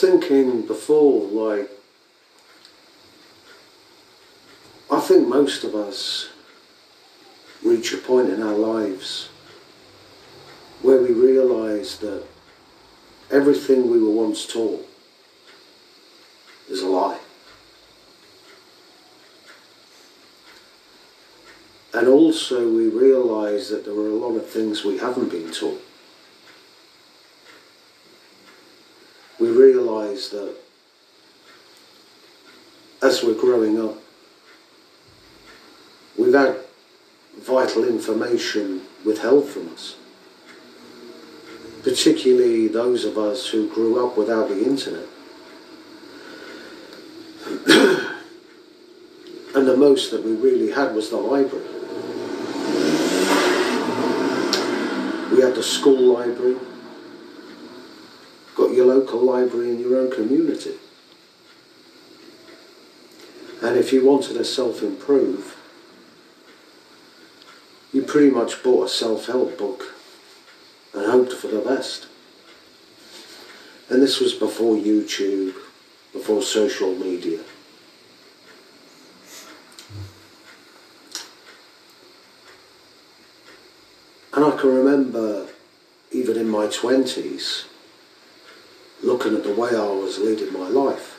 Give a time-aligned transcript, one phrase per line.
[0.00, 1.70] thinking before, like,
[4.90, 6.28] I think most of us
[7.62, 9.28] reach a point in our lives
[10.82, 12.24] where we realise that
[13.30, 14.88] everything we were once taught
[16.70, 17.18] is a lie.
[21.92, 25.82] And also we realise that there are a lot of things we haven't been taught.
[29.88, 30.54] We realise that
[33.00, 33.96] as we're growing up,
[36.18, 36.56] we've had
[37.38, 39.96] vital information withheld from us.
[41.82, 45.06] Particularly those of us who grew up without the internet.
[49.54, 51.64] and the most that we really had was the library.
[55.32, 56.56] We had the school library,
[58.78, 60.76] your local library in your own community.
[63.60, 65.56] And if you wanted to self-improve,
[67.92, 69.96] you pretty much bought a self-help book
[70.94, 72.06] and hoped for the best.
[73.90, 75.54] And this was before YouTube,
[76.12, 77.40] before social media.
[84.34, 85.48] And I can remember,
[86.12, 87.64] even in my 20s,
[89.02, 91.18] looking at the way I was leading my life.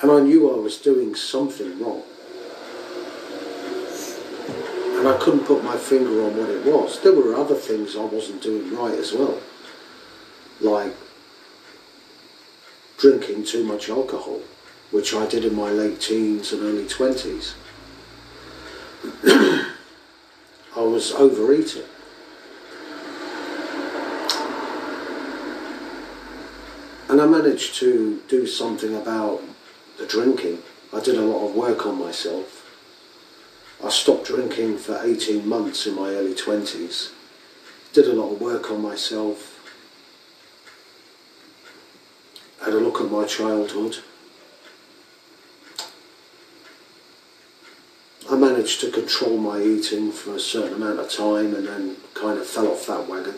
[0.00, 2.02] And I knew I was doing something wrong.
[4.98, 7.00] And I couldn't put my finger on what it was.
[7.00, 9.38] There were other things I wasn't doing right as well.
[10.60, 10.94] Like
[12.98, 14.40] drinking too much alcohol,
[14.90, 17.54] which I did in my late teens and early 20s.
[20.76, 21.84] I was overeating.
[27.08, 29.40] And I managed to do something about
[29.98, 30.62] the drinking.
[30.92, 32.64] I did a lot of work on myself.
[33.82, 37.12] I stopped drinking for 18 months in my early 20s.
[37.92, 39.52] Did a lot of work on myself.
[42.64, 43.98] Had a look at my childhood.
[48.28, 52.40] I managed to control my eating for a certain amount of time and then kind
[52.40, 53.36] of fell off that wagon.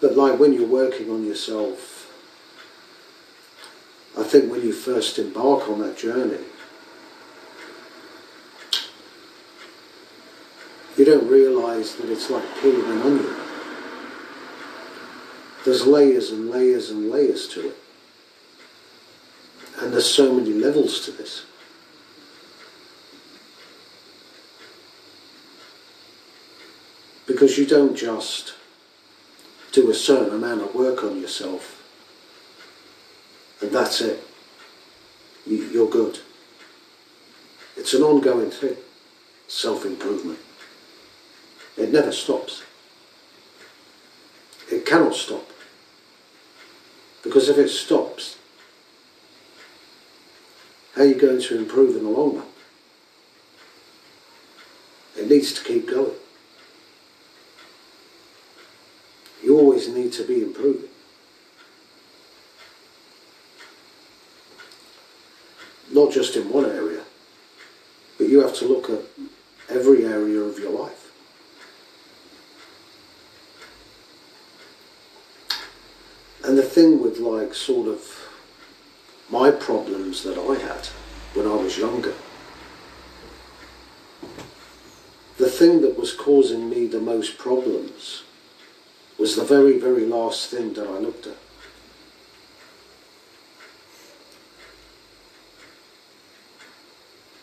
[0.00, 2.10] But like when you're working on yourself,
[4.18, 6.44] I think when you first embark on that journey,
[10.96, 13.36] you don't realise that it's like peeling an onion.
[15.64, 17.76] There's layers and layers and layers to it.
[19.78, 21.44] And there's so many levels to this.
[27.26, 28.54] Because you don't just
[29.72, 31.80] do a certain amount of work on yourself
[33.60, 34.22] and that's it.
[35.46, 36.18] You're good.
[37.76, 38.76] It's an ongoing thing,
[39.48, 40.38] self-improvement.
[41.76, 42.62] It never stops.
[44.70, 45.46] It cannot stop.
[47.22, 48.38] Because if it stops,
[50.94, 52.46] how are you going to improve in the long run?
[55.16, 56.12] It needs to keep going.
[59.50, 60.90] You always need to be improving.
[65.90, 67.02] Not just in one area,
[68.16, 69.00] but you have to look at
[69.68, 71.10] every area of your life.
[76.44, 78.28] And the thing with like sort of
[79.30, 80.86] my problems that I had
[81.34, 82.14] when I was younger,
[85.38, 88.22] the thing that was causing me the most problems
[89.20, 91.36] was the very, very last thing that I looked at.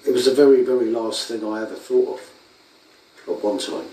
[0.07, 2.31] It was the very, very last thing I ever thought of
[3.29, 3.89] at one time.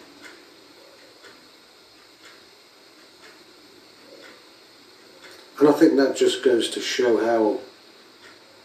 [5.58, 7.60] And I think that just goes to show how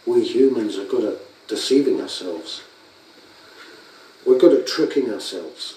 [0.06, 2.62] we humans are good at deceiving ourselves.
[4.24, 5.76] We're good at tricking ourselves.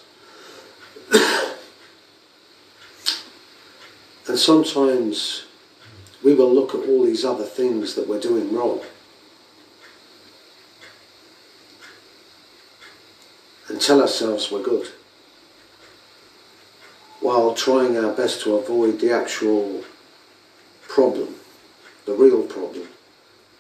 [4.34, 5.44] and sometimes
[6.24, 8.82] we will look at all these other things that we're doing wrong
[13.70, 14.88] and tell ourselves we're good
[17.20, 19.84] while trying our best to avoid the actual
[20.88, 21.36] problem,
[22.08, 22.88] the real problem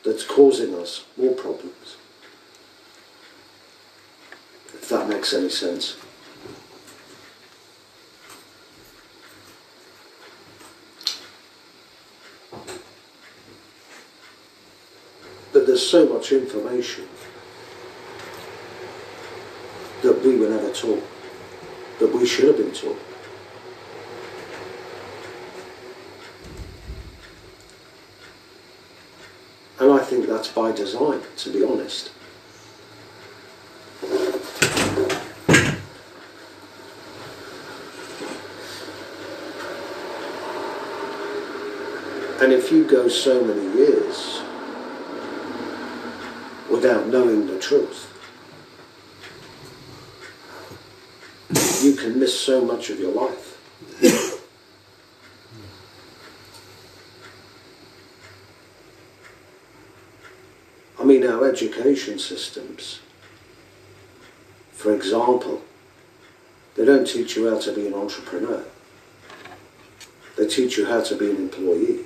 [0.04, 1.98] that's causing us more problems.
[4.74, 5.98] If that makes any sense.
[15.74, 17.08] there's so much information
[20.02, 21.04] that we were never taught,
[22.00, 22.98] that we should have been taught.
[29.80, 32.10] And I think that's by design, to be honest.
[42.42, 44.42] And if you go so many years
[46.84, 48.10] without knowing the truth,
[51.82, 53.52] you can miss so much of your life.
[61.00, 63.00] I mean, our education systems,
[64.74, 65.62] for example,
[66.76, 68.66] they don't teach you how to be an entrepreneur.
[70.36, 72.00] They teach you how to be an employee.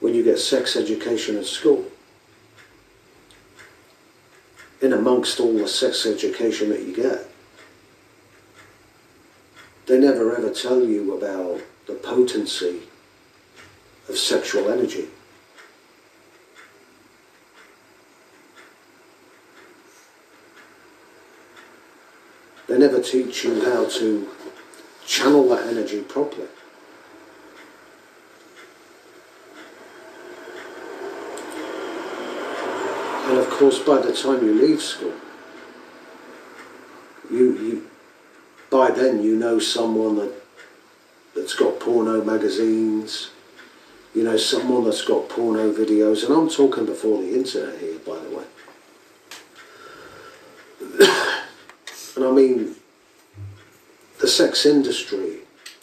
[0.00, 1.84] When you get sex education at school,
[4.80, 7.26] in amongst all the sex education that you get,
[9.86, 12.82] they never ever tell you about the potency
[14.08, 15.08] of sexual energy.
[22.68, 24.28] They never teach you how to
[25.06, 26.48] channel that energy properly.
[33.58, 35.12] Course, by the time you leave school,
[37.28, 37.90] you, you
[38.70, 40.32] by then you know someone that
[41.34, 43.30] that's got porno magazines,
[44.14, 48.18] you know, someone that's got porno videos, and I'm talking before the internet here, by
[48.18, 48.44] the way.
[52.16, 52.76] and I mean,
[54.20, 55.38] the sex industry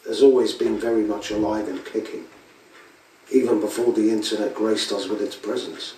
[0.08, 2.26] has always been very much alive and kicking,
[3.32, 5.96] even before the internet graced us with its presence.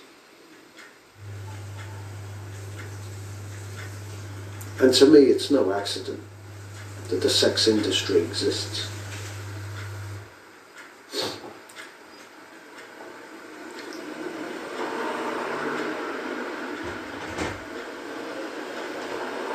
[4.80, 6.20] And to me, it's no accident
[7.08, 8.88] that the sex industry exists.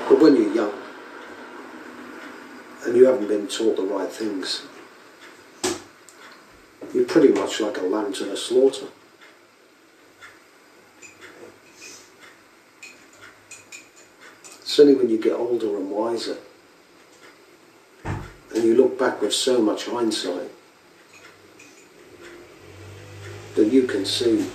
[0.09, 0.73] But when you're young
[2.85, 4.63] and you haven't been taught the right things,
[6.93, 8.87] you're pretty much like a lamb to the slaughter.
[14.73, 16.35] It's only when you get older and wiser
[18.03, 20.49] and you look back with so much hindsight
[23.53, 24.49] that you can see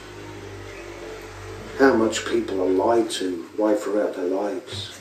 [1.78, 5.00] how much people are lied to right throughout their lives.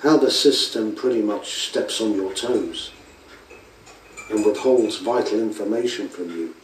[0.00, 2.92] How the system pretty much steps on your toes
[4.28, 6.54] and withholds vital information from you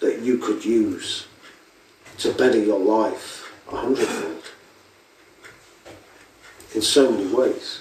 [0.00, 1.28] that you could use
[2.18, 4.43] to better your life a hundredfold
[6.74, 7.80] in so many ways.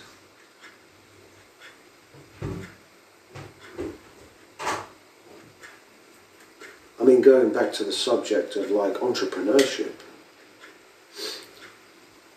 [7.00, 9.92] I mean, going back to the subject of like entrepreneurship,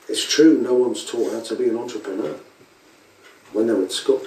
[0.08, 2.36] it's true no one's taught how to be an entrepreneur
[3.52, 4.22] when they're at school.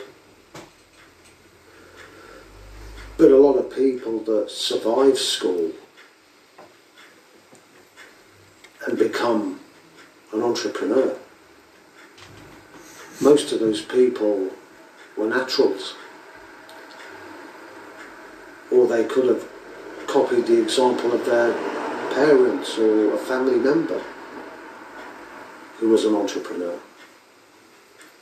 [3.18, 5.72] But a lot of people that survive school
[8.88, 9.60] and become
[10.32, 11.18] an entrepreneur,
[13.22, 14.50] most of those people
[15.18, 15.96] were naturals.
[18.72, 19.48] Or they could have
[20.08, 21.54] copied the example of their
[22.14, 24.02] parents or a family member
[25.78, 26.80] who was an entrepreneur.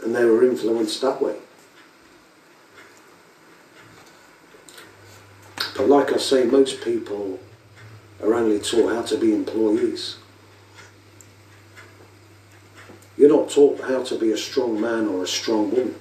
[0.04, 1.38] And they were influenced that way.
[5.76, 7.40] But like I say, most people
[8.22, 10.18] are only taught how to be employees.
[13.18, 15.96] You're not taught how to be a strong man or a strong woman.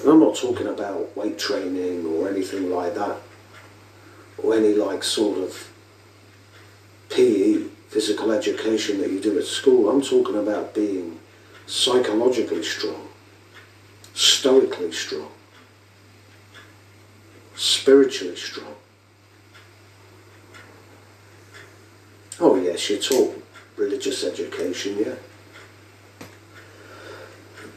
[0.00, 3.16] And I'm not talking about weight training or anything like that,
[4.36, 5.70] or any like sort of
[7.08, 9.88] PE, physical education that you do at school.
[9.88, 11.18] I'm talking about being
[11.66, 13.08] psychologically strong,
[14.12, 15.30] stoically strong,
[17.54, 18.74] spiritually strong.
[22.38, 23.45] Oh yes, you're taught
[23.76, 25.14] religious education, yeah.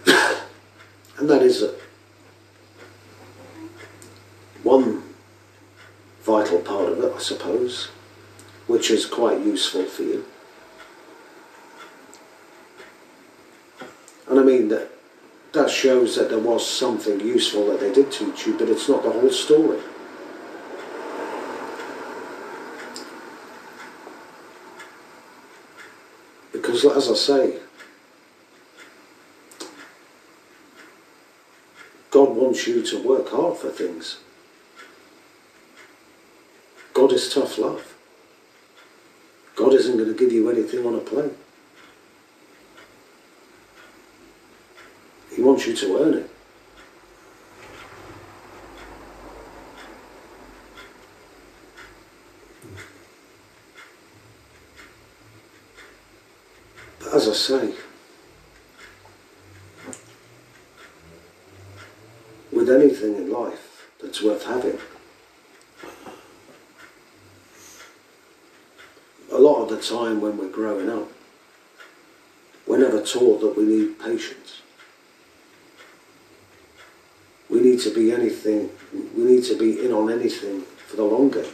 [1.18, 1.74] and that is a,
[4.64, 5.04] one
[6.22, 7.88] vital part of it, I suppose,
[8.68, 10.26] which is quite useful for you.
[14.28, 14.92] And I mean that
[15.54, 19.04] that shows that there was something useful that they did teach you, but it's not
[19.04, 19.80] the whole story.
[26.72, 27.60] Because, as I say,
[32.12, 34.20] God wants you to work hard for things.
[36.94, 37.96] God is tough love.
[39.56, 41.32] God isn't going to give you anything on a plate.
[45.36, 46.30] He wants you to earn it.
[57.30, 57.74] I say,
[62.52, 64.80] with anything in life that's worth having,
[69.32, 71.08] a lot of the time when we're growing up,
[72.66, 74.62] we're never taught that we need patience.
[77.48, 78.72] We need to be anything,
[79.16, 81.46] we need to be in on anything for the long game.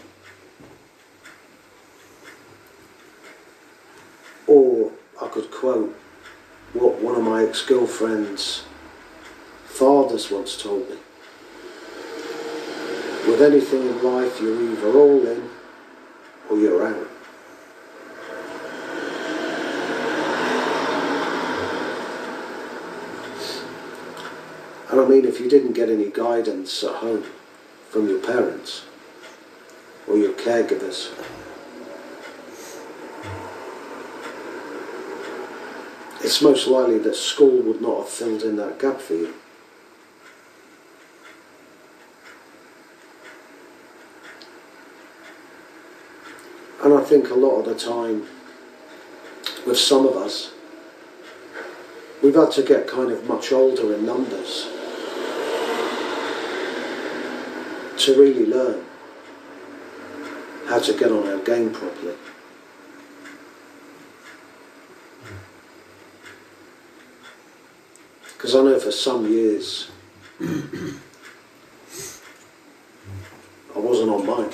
[4.47, 4.91] Or
[5.21, 5.97] I could quote
[6.73, 8.65] what one of my ex-girlfriend's
[9.63, 10.97] fathers once told me.
[13.27, 15.49] With anything in life, you're either all in
[16.51, 17.07] or you're out.
[24.91, 27.23] And I mean, if you didn't get any guidance at home
[27.89, 28.85] from your parents
[30.07, 31.11] or your caregivers,
[36.25, 39.31] it's most likely that school would not have filled in that gap for you.
[46.83, 48.25] And I think a lot of the time,
[49.67, 50.51] with some of us,
[52.23, 54.67] we've had to get kind of much older in numbers
[57.97, 58.83] to really learn
[60.65, 62.15] how to get on our game properly.
[68.45, 69.89] Because I know for some years
[70.39, 70.99] I
[73.73, 74.51] wasn't on mine.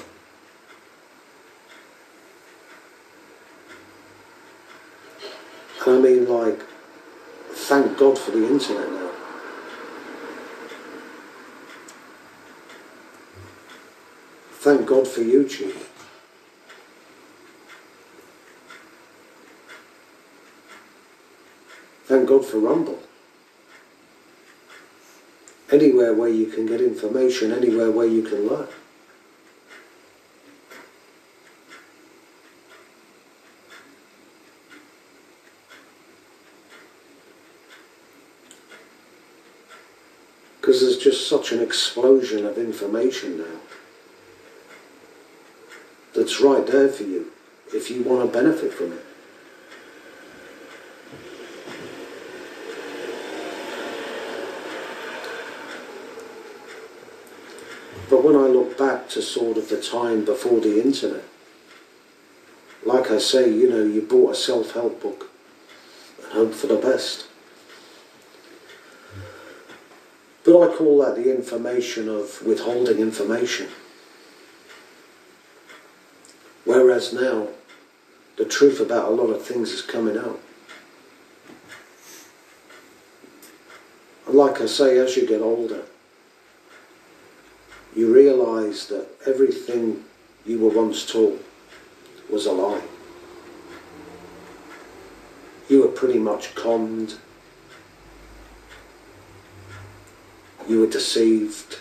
[5.85, 6.63] And I mean, like,
[7.51, 9.11] thank God for the internet now.
[14.51, 15.75] Thank God for YouTube.
[22.05, 23.03] Thank God for Rumble.
[25.71, 28.67] Anywhere where you can get information, anywhere where you can learn.
[40.59, 43.59] Because there's just such an explosion of information now
[46.13, 47.31] that's right there for you
[47.73, 49.05] if you want to benefit from it.
[58.11, 61.23] But when I look back to sort of the time before the internet,
[62.85, 65.29] like I say, you know, you bought a self-help book
[66.21, 67.27] and hope for the best.
[70.43, 73.69] But I call that the information of withholding information.
[76.65, 77.47] Whereas now,
[78.35, 80.41] the truth about a lot of things is coming out.
[84.27, 85.85] And like I say, as you get older,
[87.95, 90.03] you realise that everything
[90.45, 91.43] you were once taught
[92.29, 92.81] was a lie.
[95.69, 97.15] You were pretty much conned.
[100.67, 101.79] You were deceived.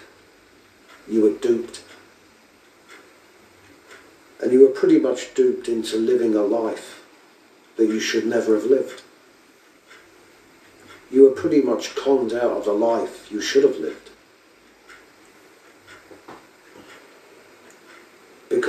[1.08, 1.82] You were duped.
[4.42, 7.04] And you were pretty much duped into living a life
[7.76, 9.02] that you should never have lived.
[11.10, 14.09] You were pretty much conned out of a life you should have lived.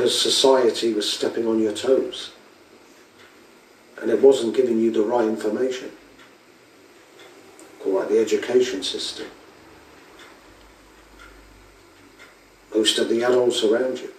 [0.02, 2.32] Because society was stepping on your toes.
[4.02, 5.92] And it wasn't giving you the right information.
[7.80, 9.28] Call that the education system.
[12.74, 14.12] Most of the adults around you.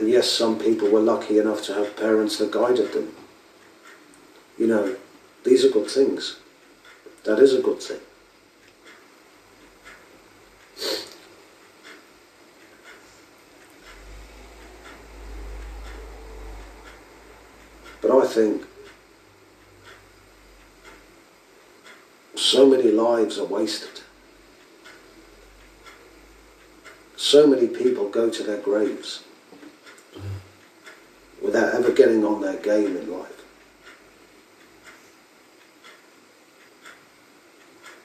[0.00, 3.14] And yes, some people were lucky enough to have parents that guided them.
[4.58, 4.96] You know,
[5.44, 6.40] these are good things.
[7.22, 8.00] That is a good thing.
[18.06, 18.66] But I think
[22.56, 24.02] So many lives are wasted.
[27.16, 29.24] So many people go to their graves
[31.42, 33.42] without ever getting on their game in life.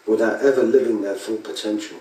[0.08, 2.00] Without ever living their full potential.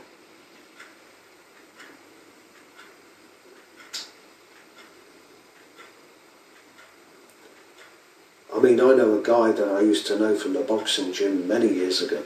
[8.71, 11.69] Mean, I know a guy that I used to know from the boxing gym many
[11.69, 12.23] years ago.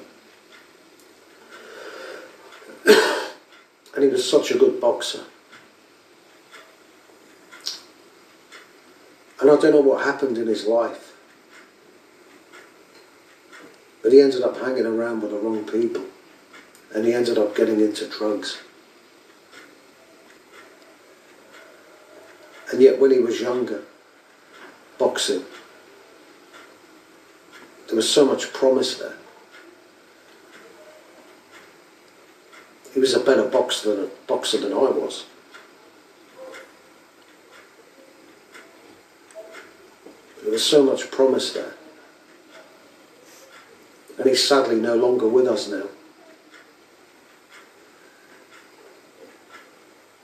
[2.86, 5.24] and he was such a good boxer.
[9.40, 11.12] And I don't know what happened in his life.
[14.02, 16.04] But he ended up hanging around with the wrong people.
[16.94, 18.58] And he ended up getting into drugs.
[22.70, 23.82] And yet when he was younger,
[24.98, 25.44] boxing,
[27.94, 29.14] there was so much promise there.
[32.92, 35.26] He was a better boxer than, boxer than I was.
[40.42, 41.74] There was so much promise there.
[44.18, 45.84] And he's sadly no longer with us now.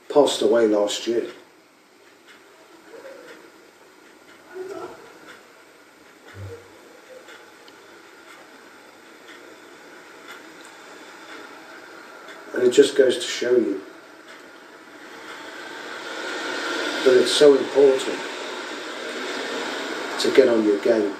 [0.08, 1.30] Passed away last year.
[12.59, 13.80] And it just goes to show you
[17.04, 18.16] that it's so important
[20.20, 21.12] to get on your game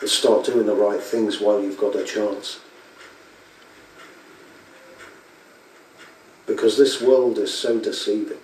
[0.00, 2.60] and start doing the right things while you've got a chance.
[6.46, 8.36] Because this world is so deceiving.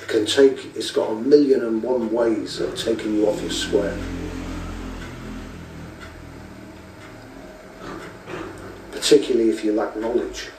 [0.00, 3.50] It can take, it's got a million and one ways of taking you off your
[3.50, 3.98] square.
[9.48, 10.50] If you lack knowledge.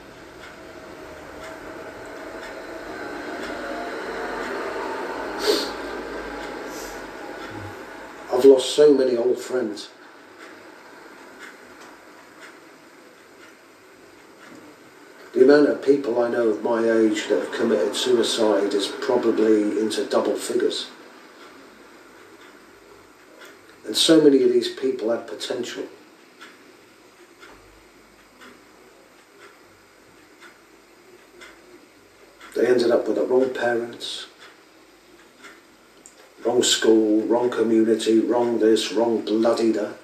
[8.31, 9.89] I've lost so many old friends.
[15.33, 19.79] The amount of people I know of my age that have committed suicide is probably
[19.79, 20.87] into double figures.
[23.85, 25.85] And so many of these people had potential.
[32.63, 34.27] They ended up with the wrong parents,
[36.45, 39.97] wrong school, wrong community, wrong this, wrong bloody that.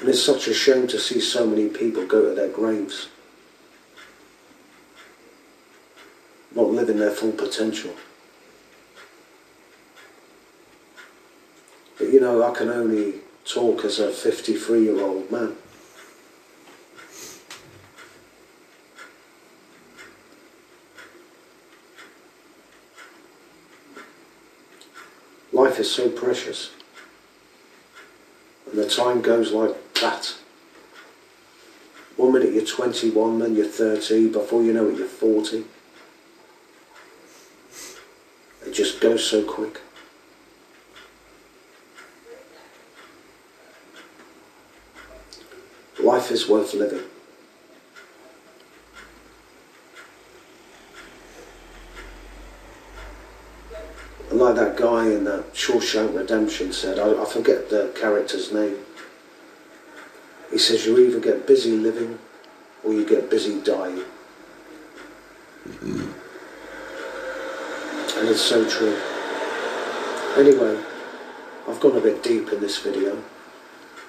[0.00, 3.10] And it's such a shame to see so many people go to their graves
[6.52, 7.94] not living their full potential.
[11.96, 15.54] But you know, I can only talk as a 53 year old man.
[25.58, 26.70] Life is so precious.
[28.70, 30.36] And the time goes like that.
[32.16, 35.64] One minute you're 21, then you're 30, before you know it, you're 40.
[38.66, 39.80] It just goes so quick.
[45.98, 47.02] Life is worth living.
[54.30, 58.76] And like that guy in that Shawshank Redemption said, I, I forget the character's name.
[60.50, 62.18] He says you either get busy living
[62.84, 64.02] or you get busy dying.
[65.82, 66.12] And
[68.28, 68.96] it's so true.
[70.36, 70.82] Anyway,
[71.68, 73.22] I've gone a bit deep in this video,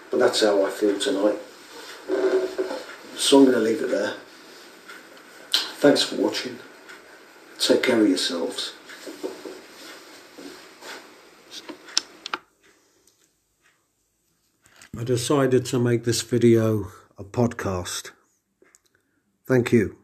[0.10, 1.38] but that's how I feel tonight.
[3.16, 4.16] So I'm going to leave it there.
[5.52, 6.58] Thanks for watching.
[7.60, 8.74] Take care of yourselves.
[14.98, 18.12] I decided to make this video a podcast.
[19.48, 19.99] Thank you.